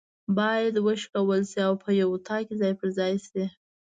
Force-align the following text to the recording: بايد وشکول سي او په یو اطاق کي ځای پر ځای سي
بايد 0.37 0.75
وشکول 0.87 1.41
سي 1.51 1.59
او 1.67 1.73
په 1.83 1.89
یو 1.99 2.07
اطاق 2.17 2.43
کي 2.47 2.53
ځای 2.61 2.73
پر 2.79 2.87
ځای 2.97 3.13
سي 3.29 3.43